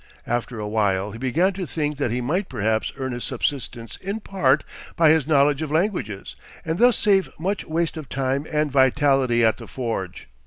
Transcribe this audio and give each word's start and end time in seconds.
After 0.25 0.57
a 0.57 0.67
while, 0.67 1.11
he 1.11 1.19
began 1.19 1.53
to 1.53 1.67
think 1.67 1.97
that 1.97 2.09
he 2.09 2.21
might 2.21 2.49
perhaps 2.49 2.91
earn 2.97 3.11
his 3.11 3.23
subsistence 3.23 3.97
in 3.97 4.19
part 4.19 4.63
by 4.95 5.11
his 5.11 5.27
knowledge 5.27 5.61
of 5.61 5.69
languages, 5.69 6.35
and 6.65 6.79
thus 6.79 6.97
save 6.97 7.29
much 7.37 7.65
waste 7.65 7.97
of 7.97 8.09
time 8.09 8.47
and 8.51 8.71
vitality 8.71 9.45
at 9.45 9.57
the 9.57 9.67
forge. 9.67 10.27